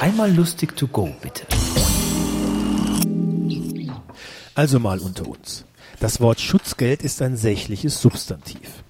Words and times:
Einmal 0.00 0.30
lustig 0.30 0.76
to 0.76 0.86
go, 0.88 1.08
bitte. 1.22 1.46
Also 4.54 4.78
mal 4.78 4.98
unter 4.98 5.26
uns. 5.26 5.64
Das 6.00 6.20
Wort 6.20 6.38
Schutzgeld 6.38 7.02
ist 7.02 7.22
ein 7.22 7.38
sächliches 7.38 8.00
Substantiv. 8.02 8.84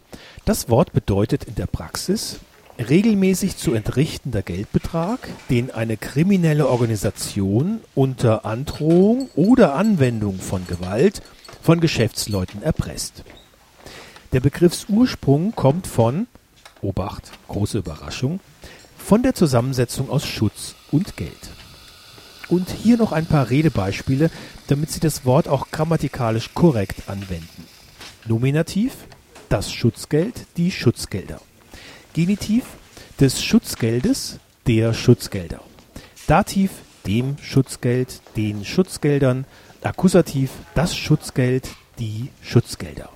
Das 0.44 0.68
Wort 0.68 0.92
bedeutet 0.92 1.44
in 1.44 1.54
der 1.54 1.66
Praxis 1.66 2.40
regelmäßig 2.78 3.56
zu 3.56 3.72
entrichtender 3.72 4.42
Geldbetrag, 4.42 5.28
den 5.48 5.70
eine 5.70 5.96
kriminelle 5.96 6.68
Organisation 6.68 7.80
unter 7.94 8.44
Androhung 8.44 9.30
oder 9.36 9.76
Anwendung 9.76 10.40
von 10.40 10.66
Gewalt 10.66 11.22
von 11.62 11.80
Geschäftsleuten 11.80 12.62
erpresst. 12.62 13.22
Der 14.32 14.40
Begriffsursprung 14.40 15.54
kommt 15.54 15.86
von, 15.86 16.26
Obacht, 16.82 17.30
große 17.48 17.78
Überraschung, 17.78 18.40
von 19.06 19.22
der 19.22 19.34
Zusammensetzung 19.34 20.10
aus 20.10 20.26
Schutz 20.26 20.74
und 20.90 21.16
Geld. 21.16 21.30
Und 22.48 22.70
hier 22.70 22.96
noch 22.96 23.12
ein 23.12 23.26
paar 23.26 23.50
Redebeispiele, 23.50 24.32
damit 24.66 24.90
Sie 24.90 24.98
das 24.98 25.24
Wort 25.24 25.46
auch 25.46 25.70
grammatikalisch 25.70 26.54
korrekt 26.54 27.08
anwenden. 27.08 27.66
Nominativ 28.26 28.92
das 29.48 29.72
Schutzgeld, 29.72 30.34
die 30.56 30.72
Schutzgelder. 30.72 31.40
Genitiv 32.14 32.64
des 33.20 33.44
Schutzgeldes, 33.44 34.40
der 34.66 34.92
Schutzgelder. 34.92 35.60
Dativ 36.26 36.72
dem 37.06 37.36
Schutzgeld, 37.40 38.20
den 38.36 38.64
Schutzgeldern. 38.64 39.44
Akkusativ 39.82 40.50
das 40.74 40.96
Schutzgeld, 40.96 41.68
die 42.00 42.30
Schutzgelder. 42.42 43.08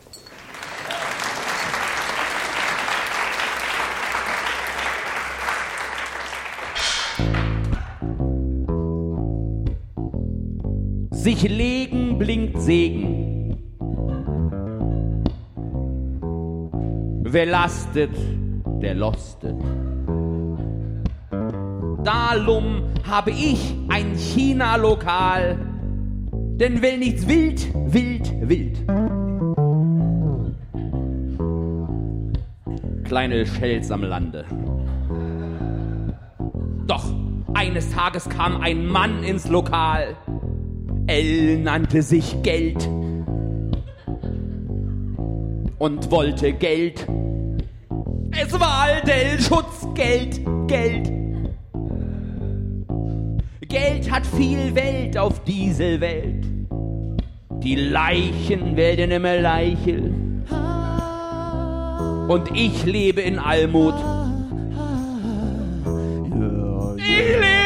Sich 11.23 11.43
legen 11.43 12.16
blinkt 12.16 12.59
Segen. 12.63 13.59
Wer 17.24 17.45
lastet, 17.45 18.16
der 18.80 18.95
lostet. 18.95 19.54
Darum 22.02 22.85
habe 23.07 23.32
ich 23.32 23.74
ein 23.91 24.15
China-Lokal, 24.15 25.59
denn 26.32 26.80
will 26.80 26.96
nichts 26.96 27.29
wild, 27.29 27.68
wild, 27.74 28.48
wild. 28.48 28.79
Kleine 33.04 33.45
Schelz 33.45 33.91
am 33.91 34.04
Lande. 34.04 34.46
Doch 36.87 37.04
eines 37.52 37.91
Tages 37.91 38.26
kam 38.26 38.63
ein 38.63 38.87
Mann 38.87 39.23
ins 39.23 39.51
Lokal. 39.51 40.16
L 41.06 41.59
nannte 41.59 42.02
sich 42.02 42.43
Geld 42.43 42.88
und 45.79 46.10
wollte 46.10 46.52
Geld. 46.52 47.07
Es 48.30 48.52
war 48.59 48.82
Aldel 48.82 49.40
Schutzgeld, 49.40 50.40
Geld. 50.68 51.10
Geld 53.68 54.10
hat 54.10 54.26
viel 54.26 54.74
Welt 54.74 55.16
auf 55.16 55.42
diese 55.45 56.01
Welt. 56.01 56.45
Die 57.62 57.74
Leichen 57.74 58.76
werden 58.76 59.10
immer 59.10 59.37
Leichel. 59.38 60.14
Und 62.29 62.51
ich 62.54 62.85
lebe 62.85 63.20
in 63.20 63.38
Almut. 63.38 63.95
Ich 66.97 67.06
lebe 67.06 67.59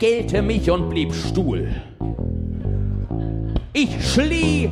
Weigelte 0.00 0.40
mich 0.40 0.70
und 0.70 0.88
blieb 0.88 1.12
stuhl. 1.12 1.68
Ich 3.74 3.90
schlie 4.02 4.70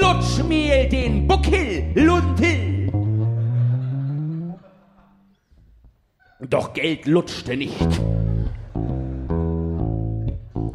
Lutschmehl 0.00 0.88
den 0.88 1.28
Buckel 1.28 1.84
Lundel. 1.94 2.90
Doch 6.48 6.72
Geld 6.72 7.04
lutschte 7.04 7.58
nicht. 7.58 7.76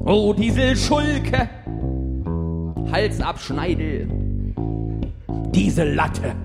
Oh, 0.06 0.36
diese 0.38 0.76
Schulke, 0.76 1.50
Halsabschneidel, 2.92 4.08
diese 5.52 5.84
Latte. 5.84 6.36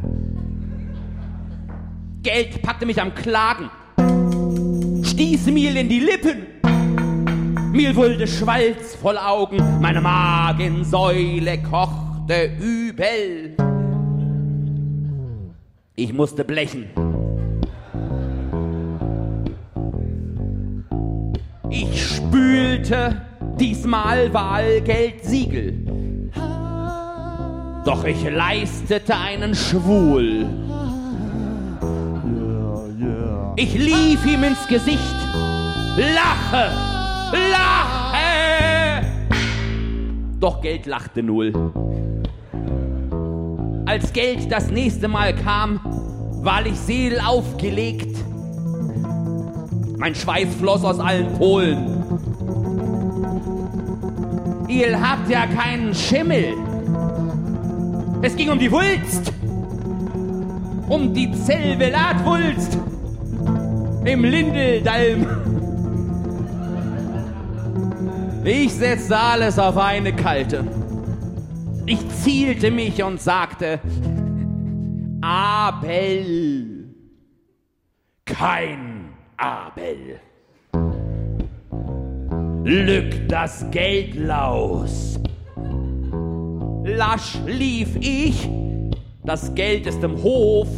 Geld 2.22 2.62
packte 2.62 2.86
mich 2.86 3.02
am 3.02 3.14
Klagen, 3.14 3.68
stieß 5.02 5.48
mir 5.48 5.76
in 5.76 5.90
die 5.90 6.00
Lippen. 6.00 6.53
Mir 7.74 7.96
wurde 7.96 8.24
Schwalz 8.28 8.94
voll 8.94 9.18
Augen, 9.18 9.80
meine 9.80 10.00
Magensäule 10.00 11.60
kochte 11.60 12.52
übel. 12.60 13.56
Ich 15.96 16.12
musste 16.12 16.44
blechen. 16.44 16.84
Ich 21.68 22.14
spülte 22.14 23.20
diesmal 23.58 24.32
Wahlgeldsiegel. 24.32 26.30
Doch 27.84 28.04
ich 28.04 28.22
leistete 28.22 29.16
einen 29.16 29.52
Schwul. 29.52 30.46
Ich 33.56 33.74
lief 33.74 34.24
ihm 34.26 34.44
ins 34.44 34.64
Gesicht, 34.68 35.16
lache, 35.96 36.93
lache. 37.32 39.06
Doch 40.40 40.60
Geld 40.60 40.86
lachte 40.86 41.22
null. 41.22 41.52
Als 43.86 44.12
Geld 44.12 44.50
das 44.50 44.70
nächste 44.70 45.08
Mal 45.08 45.34
kam, 45.34 45.80
war 46.42 46.66
ich 46.66 46.78
Seel 46.78 47.20
aufgelegt. 47.20 48.16
Mein 49.96 50.14
Schweiß 50.14 50.54
floss 50.56 50.84
aus 50.84 50.98
allen 51.00 51.32
Polen. 51.34 52.04
Ihr 54.68 55.00
habt 55.00 55.30
ja 55.30 55.46
keinen 55.46 55.94
Schimmel. 55.94 56.54
Es 58.22 58.34
ging 58.36 58.50
um 58.50 58.58
die 58.58 58.70
Wulst. 58.72 59.32
Um 60.88 61.14
die 61.14 61.30
Zellvelatwulst. 61.32 62.78
Im 64.04 64.24
Lindeldalm. 64.24 65.26
Ich 68.44 68.74
setzte 68.74 69.16
alles 69.16 69.58
auf 69.58 69.78
eine 69.78 70.14
kalte. 70.14 70.66
Ich 71.86 72.06
zielte 72.10 72.70
mich 72.70 73.02
und 73.02 73.18
sagte, 73.18 73.80
Abel. 75.22 76.94
Kein 78.26 79.14
Abel. 79.38 80.20
Lück 82.64 83.28
das 83.28 83.64
Geld 83.70 84.14
laus. 84.14 85.18
Lasch 86.84 87.38
lief 87.46 87.96
ich, 87.96 88.46
das 89.24 89.54
Geld 89.54 89.86
ist 89.86 90.02
im 90.04 90.22
Hof, 90.22 90.68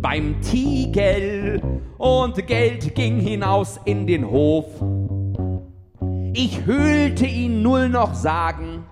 beim 0.00 0.40
Tiegel 0.40 1.62
und 1.98 2.44
Geld 2.48 2.92
ging 2.96 3.20
hinaus 3.20 3.78
in 3.84 4.08
den 4.08 4.28
Hof. 4.28 4.66
Ich 6.32 6.64
hüllte 6.64 7.26
ihn 7.26 7.62
null 7.62 7.88
noch 7.88 8.14
sagen, 8.14 8.84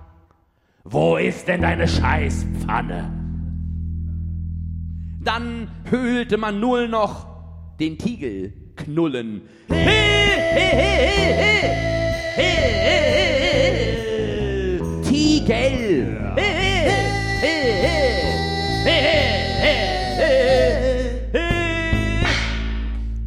wo 0.84 1.16
ist 1.16 1.46
denn 1.46 1.62
deine 1.62 1.86
Scheißpfanne? 1.86 3.12
Dann 5.22 5.70
hüllte 5.88 6.36
man 6.36 6.58
null 6.58 6.88
noch 6.88 7.26
den 7.78 7.96
Tiegel 7.96 8.52
knullen. 8.74 9.42
Tiegel. 15.04 16.34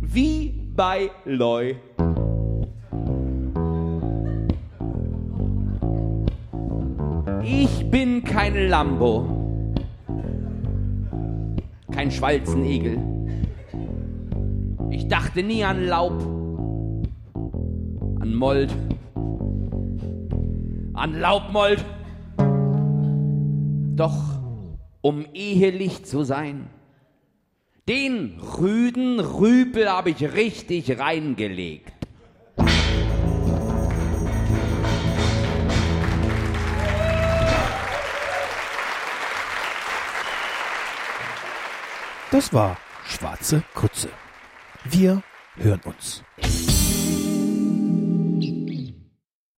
Wie 0.01 0.53
bei 0.75 1.11
Loi. 1.25 1.75
Ich 7.53 7.91
bin 7.91 8.23
kein 8.23 8.69
Lambo, 8.69 9.75
kein 11.91 12.09
Schwalzenegel. 12.09 12.97
Ich 14.89 15.09
dachte 15.09 15.43
nie 15.43 15.61
an 15.65 15.85
Laub, 15.85 16.17
an 18.21 18.33
Mold, 18.35 18.73
an 20.93 21.19
Laubmold. 21.19 21.83
Doch 23.97 24.39
um 25.01 25.25
ehelich 25.33 26.05
zu 26.05 26.23
sein. 26.23 26.69
Den 27.89 28.39
rüden 28.39 29.19
Rüpel 29.19 29.91
hab 29.91 30.07
ich 30.07 30.23
richtig 30.35 30.97
reingelegt. 30.97 31.90
Das 42.31 42.53
war 42.53 42.77
Schwarze 43.05 43.61
Kutsche. 43.73 44.09
Wir 44.85 45.21
hören 45.57 45.81
uns. 45.83 46.23